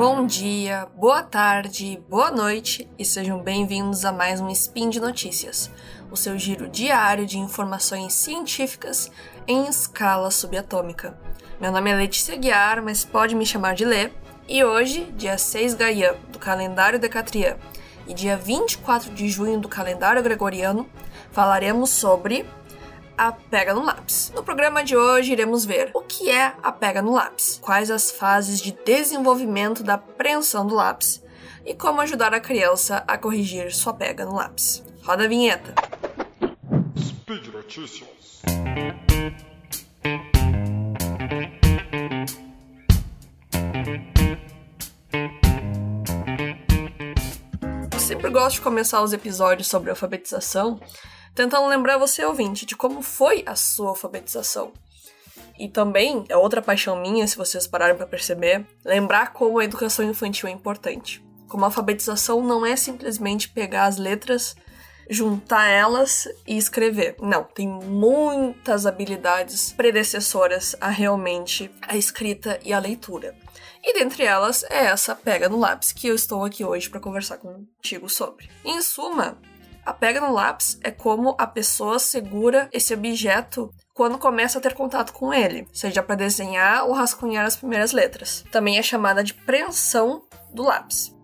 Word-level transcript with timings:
Bom 0.00 0.24
dia, 0.24 0.88
boa 0.96 1.22
tarde, 1.22 2.02
boa 2.08 2.30
noite 2.30 2.88
e 2.98 3.04
sejam 3.04 3.42
bem-vindos 3.42 4.02
a 4.02 4.10
mais 4.10 4.40
um 4.40 4.48
Spin 4.48 4.88
de 4.88 4.98
Notícias, 4.98 5.70
o 6.10 6.16
seu 6.16 6.38
giro 6.38 6.70
diário 6.70 7.26
de 7.26 7.38
informações 7.38 8.14
científicas 8.14 9.12
em 9.46 9.68
escala 9.68 10.30
subatômica. 10.30 11.18
Meu 11.60 11.70
nome 11.70 11.90
é 11.90 11.96
Letícia 11.96 12.34
Guiar, 12.34 12.82
mas 12.82 13.04
pode 13.04 13.34
me 13.34 13.44
chamar 13.44 13.74
de 13.74 13.84
Lê, 13.84 14.10
e 14.48 14.64
hoje, 14.64 15.04
dia 15.18 15.36
6 15.36 15.74
Gaian 15.74 16.14
do 16.32 16.38
calendário 16.38 16.98
Decatrian 16.98 17.58
e 18.08 18.14
dia 18.14 18.38
24 18.38 19.12
de 19.12 19.28
junho 19.28 19.60
do 19.60 19.68
calendário 19.68 20.22
gregoriano, 20.22 20.88
falaremos 21.30 21.90
sobre 21.90 22.46
a 23.20 23.32
pega 23.32 23.74
no 23.74 23.84
lápis. 23.84 24.32
No 24.34 24.42
programa 24.42 24.82
de 24.82 24.96
hoje 24.96 25.32
iremos 25.32 25.66
ver 25.66 25.90
o 25.92 26.00
que 26.00 26.30
é 26.30 26.54
a 26.62 26.72
pega 26.72 27.02
no 27.02 27.12
lápis, 27.12 27.58
quais 27.60 27.90
as 27.90 28.10
fases 28.10 28.58
de 28.58 28.72
desenvolvimento 28.72 29.82
da 29.82 29.94
apreensão 29.94 30.66
do 30.66 30.74
lápis 30.74 31.22
e 31.66 31.74
como 31.74 32.00
ajudar 32.00 32.32
a 32.32 32.40
criança 32.40 33.04
a 33.06 33.18
corrigir 33.18 33.74
sua 33.74 33.92
pega 33.92 34.24
no 34.24 34.36
lápis. 34.36 34.82
Roda 35.02 35.24
a 35.24 35.28
vinheta. 35.28 35.74
Speed 36.98 37.48
Notícias. 37.48 38.40
Eu 47.92 47.98
sempre 47.98 48.30
gosto 48.30 48.54
de 48.54 48.60
começar 48.62 49.02
os 49.02 49.12
episódios 49.12 49.68
sobre 49.68 49.90
alfabetização 49.90 50.80
tentando 51.34 51.66
lembrar 51.68 51.98
você, 51.98 52.24
ouvinte, 52.24 52.66
de 52.66 52.76
como 52.76 53.02
foi 53.02 53.42
a 53.46 53.54
sua 53.54 53.90
alfabetização. 53.90 54.72
E 55.58 55.68
também, 55.68 56.24
é 56.28 56.36
outra 56.36 56.62
paixão 56.62 57.00
minha, 57.00 57.26
se 57.26 57.36
vocês 57.36 57.66
pararem 57.66 57.96
para 57.96 58.06
perceber, 58.06 58.66
lembrar 58.84 59.32
como 59.32 59.58
a 59.58 59.64
educação 59.64 60.04
infantil 60.04 60.48
é 60.48 60.52
importante. 60.52 61.22
Como 61.48 61.64
a 61.64 61.68
alfabetização 61.68 62.42
não 62.42 62.64
é 62.64 62.76
simplesmente 62.76 63.48
pegar 63.48 63.84
as 63.84 63.98
letras, 63.98 64.56
juntar 65.10 65.68
elas 65.68 66.28
e 66.46 66.56
escrever. 66.56 67.16
Não, 67.20 67.42
tem 67.42 67.68
muitas 67.68 68.86
habilidades 68.86 69.72
predecessoras 69.72 70.76
a 70.80 70.88
realmente 70.88 71.70
a 71.82 71.96
escrita 71.96 72.58
e 72.64 72.72
a 72.72 72.78
leitura. 72.78 73.34
E 73.82 73.94
dentre 73.94 74.24
elas 74.24 74.62
é 74.64 74.84
essa 74.86 75.14
pega 75.14 75.48
no 75.48 75.58
lápis 75.58 75.90
que 75.90 76.06
eu 76.06 76.14
estou 76.14 76.44
aqui 76.44 76.64
hoje 76.64 76.88
para 76.88 77.00
conversar 77.00 77.38
contigo 77.38 78.08
sobre. 78.08 78.48
Em 78.64 78.80
suma, 78.80 79.36
a 79.84 79.92
pega 79.92 80.20
no 80.20 80.32
lápis 80.32 80.78
é 80.82 80.90
como 80.90 81.34
a 81.38 81.46
pessoa 81.46 81.98
segura 81.98 82.68
esse 82.72 82.92
objeto 82.94 83.72
quando 83.94 84.18
começa 84.18 84.58
a 84.58 84.60
ter 84.60 84.74
contato 84.74 85.12
com 85.12 85.32
ele, 85.32 85.66
seja 85.72 86.02
para 86.02 86.14
desenhar 86.14 86.84
ou 86.84 86.92
rascunhar 86.92 87.44
as 87.44 87.56
primeiras 87.56 87.92
letras. 87.92 88.44
Também 88.50 88.78
é 88.78 88.82
chamada 88.82 89.22
de 89.22 89.34
preensão 89.34 90.22
do 90.52 90.62
lápis. 90.62 91.14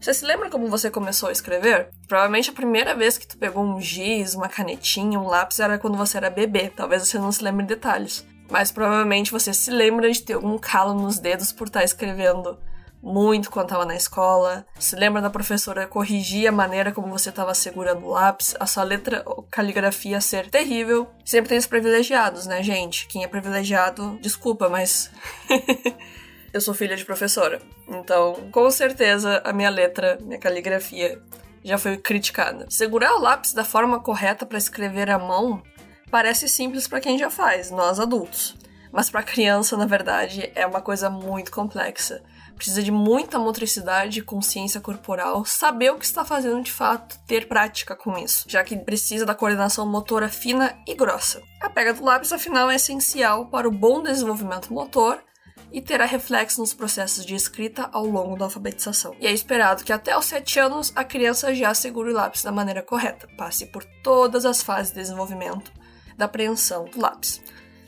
Você 0.00 0.14
se 0.14 0.24
lembra 0.24 0.48
como 0.48 0.68
você 0.68 0.90
começou 0.90 1.28
a 1.28 1.32
escrever? 1.32 1.90
Provavelmente 2.06 2.50
a 2.50 2.52
primeira 2.52 2.94
vez 2.94 3.18
que 3.18 3.26
tu 3.26 3.36
pegou 3.36 3.64
um 3.64 3.80
giz, 3.80 4.34
uma 4.34 4.48
canetinha, 4.48 5.18
um 5.18 5.26
lápis 5.26 5.58
era 5.58 5.76
quando 5.76 5.96
você 5.96 6.16
era 6.16 6.30
bebê. 6.30 6.70
Talvez 6.74 7.06
você 7.06 7.18
não 7.18 7.32
se 7.32 7.42
lembre 7.42 7.66
de 7.66 7.74
detalhes. 7.74 8.24
Mas 8.48 8.70
provavelmente 8.70 9.32
você 9.32 9.52
se 9.52 9.70
lembra 9.70 10.10
de 10.10 10.22
ter 10.22 10.34
algum 10.34 10.56
calo 10.56 10.94
nos 10.94 11.18
dedos 11.18 11.52
por 11.52 11.66
estar 11.66 11.82
escrevendo 11.82 12.58
muito 13.02 13.50
quando 13.50 13.66
estava 13.66 13.84
na 13.84 13.94
escola. 13.94 14.66
Se 14.78 14.96
lembra 14.96 15.22
da 15.22 15.30
professora 15.30 15.86
corrigir 15.86 16.48
a 16.48 16.52
maneira 16.52 16.92
como 16.92 17.08
você 17.08 17.30
estava 17.30 17.54
segurando 17.54 18.04
o 18.04 18.10
lápis, 18.10 18.54
a 18.58 18.66
sua 18.66 18.82
letra 18.82 19.22
ou 19.24 19.46
caligrafia 19.50 20.20
ser 20.20 20.50
terrível. 20.50 21.08
Sempre 21.24 21.50
tem 21.50 21.58
os 21.58 21.66
privilegiados, 21.66 22.46
né, 22.46 22.62
gente? 22.62 23.06
Quem 23.06 23.24
é 23.24 23.28
privilegiado, 23.28 24.18
desculpa, 24.20 24.68
mas 24.68 25.10
eu 26.52 26.60
sou 26.60 26.74
filha 26.74 26.96
de 26.96 27.04
professora. 27.04 27.60
Então, 27.88 28.48
com 28.50 28.70
certeza 28.70 29.40
a 29.44 29.52
minha 29.52 29.70
letra, 29.70 30.18
minha 30.20 30.38
caligrafia 30.38 31.20
já 31.64 31.78
foi 31.78 31.96
criticada. 31.96 32.66
Segurar 32.68 33.14
o 33.14 33.20
lápis 33.20 33.52
da 33.52 33.64
forma 33.64 34.00
correta 34.00 34.44
para 34.46 34.58
escrever 34.58 35.10
à 35.10 35.18
mão 35.18 35.62
parece 36.10 36.48
simples 36.48 36.88
para 36.88 37.00
quem 37.00 37.18
já 37.18 37.30
faz, 37.30 37.70
nós 37.70 38.00
adultos. 38.00 38.56
Mas 38.90 39.10
para 39.10 39.22
criança, 39.22 39.76
na 39.76 39.84
verdade, 39.84 40.50
é 40.54 40.66
uma 40.66 40.80
coisa 40.80 41.10
muito 41.10 41.52
complexa 41.52 42.22
precisa 42.58 42.82
de 42.82 42.90
muita 42.90 43.38
motricidade 43.38 44.20
consciência 44.20 44.80
corporal, 44.80 45.44
saber 45.44 45.90
o 45.90 45.98
que 45.98 46.04
está 46.04 46.24
fazendo 46.24 46.60
de 46.62 46.72
fato, 46.72 47.18
ter 47.26 47.46
prática 47.46 47.94
com 47.94 48.18
isso, 48.18 48.44
já 48.48 48.62
que 48.64 48.76
precisa 48.76 49.24
da 49.24 49.34
coordenação 49.34 49.86
motora 49.86 50.28
fina 50.28 50.76
e 50.86 50.94
grossa. 50.94 51.40
A 51.60 51.70
pega 51.70 51.94
do 51.94 52.04
lápis, 52.04 52.32
afinal, 52.32 52.68
é 52.68 52.74
essencial 52.74 53.46
para 53.46 53.68
o 53.68 53.72
bom 53.72 54.02
desenvolvimento 54.02 54.72
motor 54.72 55.22
e 55.70 55.80
terá 55.80 56.04
reflexo 56.04 56.60
nos 56.60 56.74
processos 56.74 57.24
de 57.24 57.34
escrita 57.34 57.88
ao 57.92 58.04
longo 58.04 58.36
da 58.36 58.46
alfabetização. 58.46 59.14
E 59.20 59.26
é 59.26 59.32
esperado 59.32 59.84
que 59.84 59.92
até 59.92 60.16
os 60.18 60.24
7 60.24 60.58
anos 60.58 60.92
a 60.96 61.04
criança 61.04 61.54
já 61.54 61.72
segure 61.74 62.10
o 62.10 62.14
lápis 62.14 62.42
da 62.42 62.50
maneira 62.50 62.82
correta, 62.82 63.28
passe 63.36 63.66
por 63.66 63.84
todas 64.02 64.44
as 64.44 64.62
fases 64.62 64.92
de 64.92 65.00
desenvolvimento 65.00 65.70
da 66.16 66.24
apreensão 66.24 66.86
do 66.86 67.00
lápis. 67.00 67.40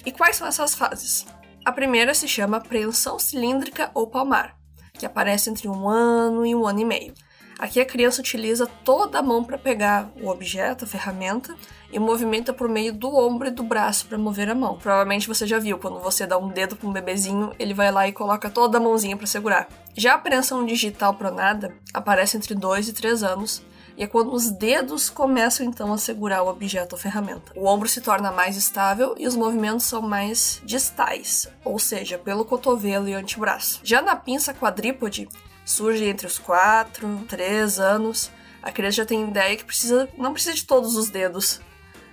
E 0.07 0.13
quais 0.13 0.37
são 0.37 0.47
essas 0.47 0.75
fases? 0.75 1.27
A 1.65 1.73
primeira 1.73 2.15
se 2.15 2.29
chama 2.29 2.59
apreensão 2.59 3.19
cilíndrica 3.19 3.91
ou 3.95 4.07
palmar 4.07 4.60
que 5.01 5.07
aparece 5.07 5.49
entre 5.49 5.67
um 5.67 5.89
ano 5.89 6.45
e 6.45 6.55
um 6.55 6.67
ano 6.67 6.81
e 6.81 6.85
meio. 6.85 7.15
Aqui 7.59 7.81
a 7.81 7.87
criança 7.87 8.21
utiliza 8.21 8.67
toda 8.67 9.19
a 9.19 9.23
mão 9.23 9.43
para 9.43 9.57
pegar 9.57 10.11
o 10.21 10.29
objeto, 10.29 10.85
a 10.85 10.89
ferramenta, 10.89 11.57
e 11.91 11.99
movimenta 11.99 12.53
por 12.53 12.69
meio 12.69 12.93
do 12.93 13.15
ombro 13.15 13.49
e 13.49 13.51
do 13.51 13.63
braço 13.63 14.07
para 14.07 14.19
mover 14.19 14.49
a 14.51 14.55
mão. 14.55 14.77
Provavelmente 14.77 15.27
você 15.27 15.47
já 15.47 15.59
viu, 15.59 15.79
quando 15.79 16.01
você 16.01 16.27
dá 16.27 16.37
um 16.39 16.49
dedo 16.49 16.77
para 16.77 16.89
um 16.89 16.93
bebezinho, 16.93 17.53
ele 17.59 17.75
vai 17.75 17.91
lá 17.91 18.07
e 18.07 18.13
coloca 18.13 18.49
toda 18.51 18.79
a 18.79 18.81
mãozinha 18.81 19.17
para 19.17 19.27
segurar. 19.27 19.69
Já 19.97 20.13
a 20.13 20.17
apreensão 20.17 20.65
digital 20.65 21.15
pronada 21.15 21.75
aparece 21.93 22.37
entre 22.37 22.55
2 22.55 22.89
e 22.89 22.93
3 22.93 23.23
anos, 23.23 23.63
e 24.01 24.05
é 24.05 24.07
quando 24.07 24.33
os 24.33 24.51
dedos 24.51 25.11
começam 25.11 25.67
então 25.67 25.93
a 25.93 25.99
segurar 25.99 26.43
o 26.43 26.49
objeto 26.49 26.95
ou 26.95 26.99
ferramenta. 26.99 27.53
O 27.55 27.67
ombro 27.67 27.87
se 27.87 28.01
torna 28.01 28.33
mais 28.33 28.57
estável 28.57 29.15
e 29.19 29.29
os 29.29 29.37
movimentos 29.37 29.85
são 29.85 30.01
mais 30.01 30.63
distais, 30.65 31.47
ou 31.63 31.79
seja, 31.79 32.17
pelo 32.17 32.47
cotovelo 32.47 33.07
e 33.07 33.13
antebraço. 33.13 33.79
Já 33.85 34.01
na 34.01 34.17
pinça 34.17 34.55
quadrípode, 34.55 35.29
surge 35.67 36.07
entre 36.07 36.27
os 36.27 36.39
4, 36.39 37.27
3 37.29 37.79
anos. 37.79 38.31
A 38.63 38.73
criança 38.73 38.97
já 38.97 39.05
tem 39.05 39.29
ideia 39.29 39.55
que 39.55 39.67
precisa, 39.67 40.09
não 40.17 40.33
precisa 40.33 40.55
de 40.55 40.65
todos 40.65 40.97
os 40.97 41.11
dedos 41.11 41.61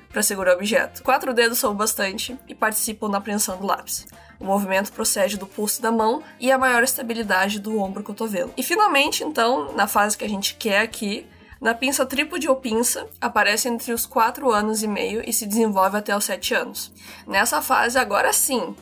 para 0.09 0.21
segurar 0.21 0.51
o 0.51 0.55
objeto. 0.55 1.01
Quatro 1.03 1.33
dedos 1.33 1.57
são 1.57 1.73
bastante 1.73 2.37
e 2.49 2.53
participam 2.53 3.07
na 3.07 3.19
apreensão 3.19 3.57
do 3.57 3.65
lápis. 3.65 4.05
O 4.41 4.43
movimento 4.43 4.91
procede 4.91 5.37
do 5.37 5.47
pulso 5.47 5.81
da 5.81 5.89
mão 5.89 6.21
e 6.37 6.51
a 6.51 6.57
maior 6.57 6.83
estabilidade 6.83 7.61
do 7.61 7.79
ombro-cotovelo. 7.79 8.53
E 8.57 8.61
finalmente, 8.61 9.23
então, 9.23 9.73
na 9.73 9.87
fase 9.87 10.17
que 10.17 10.25
a 10.25 10.29
gente 10.29 10.55
quer 10.55 10.81
aqui, 10.81 11.25
na 11.62 11.73
pinça 11.73 12.06
trípode 12.06 12.47
ou 12.47 12.56
pinça, 12.56 13.07
aparece 13.19 13.68
entre 13.68 13.91
os 13.91 14.06
4 14.06 14.51
anos 14.51 14.84
e 14.84 14.88
meio 14.88 15.22
e 15.28 15.34
se 15.34 15.45
desenvolve 15.45 15.97
até 15.97 16.16
os 16.16 16.25
7 16.25 16.53
anos. 16.53 16.91
Nessa 17.25 17.62
fase, 17.62 17.97
agora 17.97 18.31
sim, 18.31 18.75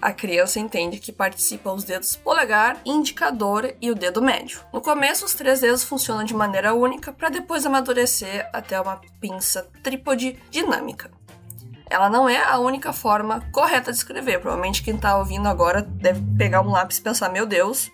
a 0.00 0.12
criança 0.12 0.58
entende 0.58 0.98
que 0.98 1.12
participa 1.12 1.70
os 1.72 1.84
dedos 1.84 2.16
polegar, 2.16 2.78
indicador 2.86 3.74
e 3.82 3.90
o 3.90 3.94
dedo 3.94 4.22
médio. 4.22 4.60
No 4.72 4.80
começo, 4.80 5.26
os 5.26 5.34
três 5.34 5.60
dedos 5.60 5.84
funcionam 5.84 6.24
de 6.24 6.32
maneira 6.32 6.72
única 6.72 7.12
para 7.12 7.28
depois 7.28 7.66
amadurecer 7.66 8.48
até 8.52 8.80
uma 8.80 8.98
pinça 9.20 9.68
trípode 9.82 10.38
dinâmica. 10.50 11.10
Ela 11.90 12.08
não 12.08 12.28
é 12.28 12.42
a 12.42 12.58
única 12.58 12.92
forma 12.92 13.42
correta 13.52 13.90
de 13.90 13.98
escrever. 13.98 14.40
Provavelmente 14.40 14.82
quem 14.82 14.94
está 14.94 15.18
ouvindo 15.18 15.48
agora 15.48 15.82
deve 15.82 16.22
pegar 16.38 16.62
um 16.62 16.70
lápis 16.70 16.98
e 16.98 17.02
pensar: 17.02 17.28
meu 17.28 17.44
Deus, 17.44 17.90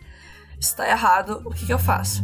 está 0.61 0.89
errado, 0.89 1.43
o 1.45 1.51
que, 1.51 1.67
que 1.67 1.73
eu 1.73 1.79
faço? 1.79 2.23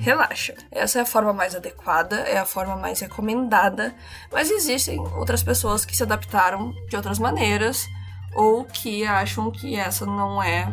Relaxa. 0.00 0.54
Essa 0.70 0.98
é 0.98 1.02
a 1.02 1.06
forma 1.06 1.32
mais 1.32 1.54
adequada, 1.54 2.16
é 2.20 2.38
a 2.38 2.44
forma 2.44 2.76
mais 2.76 3.00
recomendada, 3.00 3.94
mas 4.32 4.50
existem 4.50 4.98
outras 5.16 5.42
pessoas 5.42 5.84
que 5.84 5.96
se 5.96 6.02
adaptaram 6.02 6.72
de 6.88 6.96
outras 6.96 7.18
maneiras 7.18 7.86
ou 8.34 8.64
que 8.64 9.04
acham 9.04 9.50
que 9.50 9.76
essa 9.76 10.04
não 10.04 10.42
é 10.42 10.72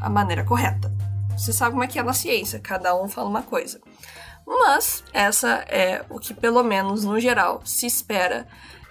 a 0.00 0.08
maneira 0.08 0.44
correta. 0.44 0.92
Você 1.36 1.52
sabe 1.52 1.72
como 1.72 1.84
é 1.84 1.86
que 1.86 1.98
é 1.98 2.02
na 2.02 2.12
ciência, 2.12 2.58
cada 2.58 2.94
um 2.94 3.08
fala 3.08 3.28
uma 3.28 3.42
coisa. 3.42 3.80
Mas 4.46 5.04
essa 5.12 5.64
é 5.68 6.04
o 6.08 6.18
que, 6.18 6.32
pelo 6.32 6.62
menos 6.62 7.04
no 7.04 7.20
geral, 7.20 7.60
se 7.64 7.86
espera 7.86 8.46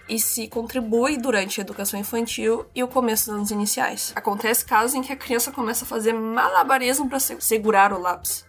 e 0.07 0.19
se 0.19 0.47
contribui 0.47 1.17
durante 1.17 1.59
a 1.59 1.63
educação 1.63 1.99
infantil 1.99 2.65
e 2.73 2.83
o 2.83 2.87
começo 2.87 3.25
dos 3.25 3.35
anos 3.35 3.51
iniciais. 3.51 4.13
Acontece 4.15 4.63
casos 4.63 4.95
em 4.95 5.01
que 5.01 5.11
a 5.11 5.17
criança 5.17 5.51
começa 5.51 5.83
a 5.83 5.87
fazer 5.87 6.13
malabarismo 6.13 7.09
para 7.09 7.19
segurar 7.19 7.91
o 7.91 7.99
lápis. 7.99 8.45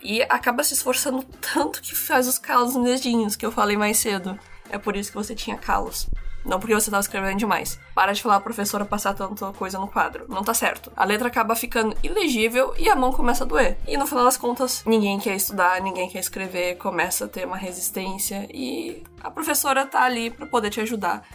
E 0.00 0.22
acaba 0.22 0.62
se 0.62 0.74
esforçando 0.74 1.22
tanto 1.40 1.80
que 1.80 1.94
faz 1.94 2.28
os 2.28 2.38
calos 2.38 2.74
nos 2.74 2.84
dedinhos, 2.84 3.36
que 3.36 3.44
eu 3.44 3.52
falei 3.52 3.76
mais 3.76 3.98
cedo. 3.98 4.38
É 4.70 4.78
por 4.78 4.96
isso 4.96 5.10
que 5.10 5.16
você 5.16 5.34
tinha 5.34 5.56
calos. 5.56 6.08
Não 6.44 6.60
porque 6.60 6.74
você 6.74 6.90
estava 6.90 7.00
escrevendo 7.00 7.38
demais. 7.38 7.78
Para 7.94 8.12
de 8.12 8.22
falar 8.22 8.36
a 8.36 8.40
professora 8.40 8.84
passar 8.84 9.14
tanta 9.14 9.50
coisa 9.52 9.78
no 9.78 9.88
quadro. 9.88 10.26
Não 10.28 10.44
tá 10.44 10.52
certo. 10.52 10.92
A 10.94 11.04
letra 11.04 11.28
acaba 11.28 11.56
ficando 11.56 11.96
ilegível 12.02 12.74
e 12.78 12.88
a 12.88 12.94
mão 12.94 13.12
começa 13.12 13.44
a 13.44 13.46
doer. 13.46 13.78
E 13.86 13.96
no 13.96 14.06
final 14.06 14.24
das 14.24 14.36
contas, 14.36 14.82
ninguém 14.84 15.18
quer 15.18 15.34
estudar, 15.34 15.80
ninguém 15.80 16.08
quer 16.08 16.18
escrever, 16.18 16.76
começa 16.76 17.24
a 17.24 17.28
ter 17.28 17.46
uma 17.46 17.56
resistência 17.56 18.46
e 18.52 19.02
a 19.22 19.30
professora 19.30 19.86
tá 19.86 20.02
ali 20.02 20.30
para 20.30 20.44
poder 20.46 20.68
te 20.68 20.80
ajudar 20.82 21.26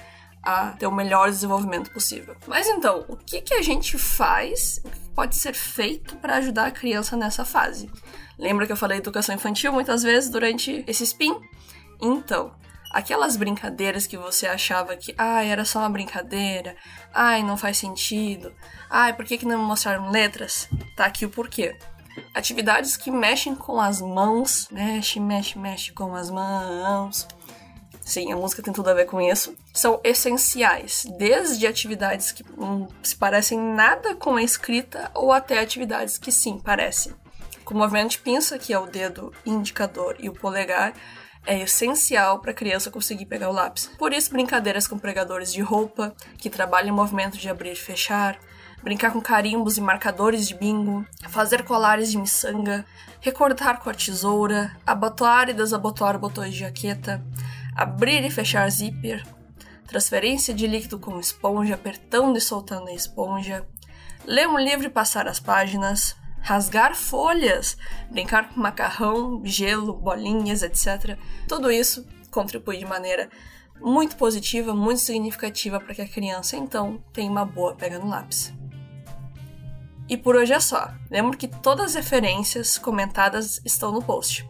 a 0.43 0.71
ter 0.71 0.87
o 0.87 0.91
melhor 0.91 1.29
desenvolvimento 1.29 1.91
possível. 1.91 2.35
Mas 2.47 2.67
então, 2.67 3.05
o 3.07 3.15
que, 3.15 3.41
que 3.41 3.53
a 3.53 3.61
gente 3.61 3.97
faz, 3.97 4.81
pode 5.13 5.35
ser 5.35 5.53
feito 5.53 6.15
para 6.17 6.37
ajudar 6.37 6.67
a 6.67 6.71
criança 6.71 7.15
nessa 7.15 7.43
fase? 7.43 7.89
Lembra 8.37 8.65
que 8.65 8.71
eu 8.71 8.77
falei 8.77 8.99
educação 8.99 9.35
infantil 9.35 9.73
muitas 9.73 10.01
vezes 10.01 10.29
durante 10.29 10.83
esse 10.87 11.03
spin? 11.03 11.35
Então, 12.01 12.53
aquelas 12.91 13.35
brincadeiras 13.35 14.07
que 14.07 14.17
você 14.17 14.47
achava 14.47 14.95
que, 14.95 15.13
ah, 15.17 15.43
era 15.43 15.65
só 15.65 15.79
uma 15.79 15.89
brincadeira, 15.89 16.75
ai, 17.13 17.43
não 17.43 17.57
faz 17.57 17.77
sentido, 17.77 18.53
ai, 18.89 19.13
por 19.13 19.25
que, 19.25 19.37
que 19.37 19.45
não 19.45 19.59
me 19.59 19.65
mostraram 19.65 20.09
letras? 20.09 20.69
Tá 20.95 21.05
aqui 21.05 21.25
o 21.25 21.29
porquê. 21.29 21.77
Atividades 22.33 22.97
que 22.97 23.11
mexem 23.11 23.55
com 23.55 23.79
as 23.79 24.01
mãos, 24.01 24.67
mexe, 24.71 25.19
mexe, 25.19 25.57
mexe 25.57 25.91
com 25.93 26.15
as 26.15 26.29
mãos. 26.29 27.27
Sim, 28.09 28.33
a 28.33 28.35
música 28.35 28.63
tem 28.63 28.73
tudo 28.73 28.89
a 28.89 28.93
ver 28.95 29.05
com 29.05 29.21
isso. 29.21 29.55
São 29.71 30.01
essenciais, 30.03 31.05
desde 31.19 31.67
atividades 31.67 32.31
que 32.31 32.43
não 32.57 32.87
se 33.03 33.15
parecem 33.15 33.59
nada 33.59 34.15
com 34.15 34.35
a 34.35 34.41
escrita 34.41 35.11
ou 35.13 35.31
até 35.31 35.59
atividades 35.59 36.17
que 36.17 36.31
sim 36.31 36.57
parecem. 36.57 37.13
Com 37.63 37.75
o 37.75 37.77
movimento 37.77 38.09
de 38.09 38.17
pinça, 38.17 38.57
que 38.57 38.73
é 38.73 38.79
o 38.79 38.87
dedo 38.87 39.31
indicador 39.45 40.15
e 40.17 40.27
o 40.27 40.33
polegar, 40.33 40.91
é 41.45 41.61
essencial 41.61 42.39
para 42.39 42.49
a 42.49 42.55
criança 42.55 42.89
conseguir 42.89 43.27
pegar 43.27 43.47
o 43.47 43.53
lápis. 43.53 43.85
Por 43.99 44.11
isso, 44.11 44.31
brincadeiras 44.31 44.87
com 44.87 44.97
pregadores 44.97 45.53
de 45.53 45.61
roupa, 45.61 46.15
que 46.39 46.49
trabalham 46.49 46.95
o 46.95 46.97
movimento 46.97 47.37
de 47.37 47.47
abrir 47.47 47.73
e 47.73 47.75
fechar, 47.75 48.39
brincar 48.81 49.11
com 49.11 49.21
carimbos 49.21 49.77
e 49.77 49.81
marcadores 49.81 50.47
de 50.47 50.55
bingo, 50.55 51.05
fazer 51.29 51.63
colares 51.63 52.09
de 52.09 52.17
miçanga, 52.17 52.83
recortar 53.21 53.79
com 53.79 53.91
a 53.91 53.93
tesoura, 53.93 54.75
abotoar 54.83 55.49
e 55.49 55.53
desabotoar 55.53 56.17
botões 56.17 56.53
de 56.53 56.61
jaqueta, 56.61 57.23
abrir 57.79 58.25
e 58.25 58.29
fechar 58.29 58.69
zíper, 58.69 59.25
transferência 59.87 60.53
de 60.53 60.67
líquido 60.67 60.99
com 60.99 61.17
esponja, 61.17 61.75
apertando 61.75 62.37
e 62.37 62.41
soltando 62.41 62.89
a 62.89 62.93
esponja, 62.93 63.65
ler 64.25 64.49
um 64.49 64.59
livro 64.59 64.85
e 64.85 64.89
passar 64.89 65.27
as 65.27 65.39
páginas, 65.39 66.13
rasgar 66.41 66.93
folhas, 66.93 67.77
brincar 68.11 68.49
com 68.49 68.59
macarrão, 68.59 69.41
gelo, 69.45 69.93
bolinhas, 69.93 70.61
etc. 70.61 71.17
Tudo 71.47 71.71
isso 71.71 72.05
contribui 72.29 72.77
de 72.77 72.85
maneira 72.85 73.29
muito 73.79 74.17
positiva, 74.17 74.75
muito 74.75 74.99
significativa 74.99 75.79
para 75.79 75.95
que 75.95 76.01
a 76.01 76.07
criança 76.07 76.57
então 76.57 77.01
tenha 77.13 77.31
uma 77.31 77.45
boa 77.45 77.75
pega 77.75 77.97
no 77.97 78.09
lápis. 78.09 78.53
E 80.09 80.17
por 80.17 80.35
hoje 80.35 80.51
é 80.51 80.59
só. 80.59 80.91
Lembro 81.09 81.37
que 81.37 81.47
todas 81.47 81.87
as 81.87 81.95
referências 81.95 82.77
comentadas 82.77 83.61
estão 83.63 83.91
no 83.91 84.01
post. 84.01 84.45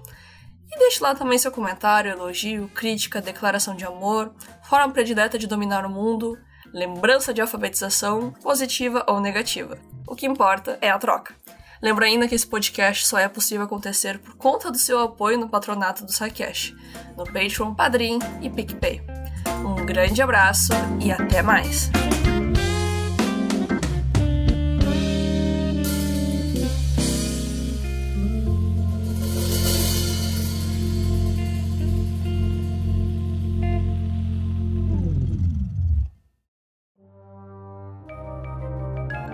E 0.71 0.77
deixe 0.77 1.03
lá 1.03 1.15
também 1.15 1.37
seu 1.37 1.51
comentário, 1.51 2.11
elogio, 2.11 2.69
crítica, 2.69 3.21
declaração 3.21 3.75
de 3.75 3.85
amor, 3.85 4.33
forma 4.63 4.93
predileta 4.93 5.37
de 5.37 5.47
dominar 5.47 5.85
o 5.85 5.89
mundo, 5.89 6.37
lembrança 6.73 7.33
de 7.33 7.41
alfabetização, 7.41 8.31
positiva 8.43 9.03
ou 9.07 9.19
negativa. 9.19 9.77
O 10.07 10.15
que 10.15 10.27
importa 10.27 10.77
é 10.81 10.89
a 10.89 10.99
troca. 10.99 11.35
Lembro 11.81 12.03
ainda 12.03 12.27
que 12.27 12.35
esse 12.35 12.45
podcast 12.45 13.07
só 13.07 13.17
é 13.17 13.29
possível 13.29 13.65
acontecer 13.65 14.19
por 14.19 14.35
conta 14.35 14.69
do 14.69 14.77
seu 14.77 14.99
apoio 14.99 15.37
no 15.37 15.49
patronato 15.49 16.05
do 16.05 16.11
SciCash, 16.11 16.75
no 17.15 17.23
Patreon, 17.23 17.73
Padrim 17.73 18.19
e 18.41 18.49
PicPay. 18.49 19.01
Um 19.65 19.85
grande 19.85 20.21
abraço 20.21 20.73
e 21.01 21.11
até 21.11 21.41
mais! 21.41 21.89